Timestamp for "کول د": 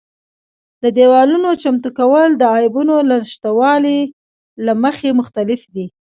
1.99-2.43